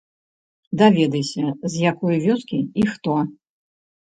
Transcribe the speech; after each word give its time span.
Даведайся, 0.81 1.45
з 1.75 1.83
якой 1.91 2.15
вёскі 2.25 2.59
і 2.79 2.83
хто? 2.97 3.21